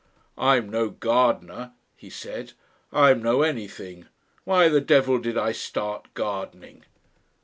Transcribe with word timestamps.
"I'm 0.39 0.67
no 0.67 0.89
gardener," 0.89 1.73
he 1.95 2.09
said, 2.09 2.53
"I'm 2.91 3.21
no 3.21 3.43
anything. 3.43 4.07
Why 4.45 4.67
the 4.67 4.81
devil 4.81 5.19
did 5.19 5.37
I 5.37 5.51
start 5.51 6.11
gardening? 6.15 6.85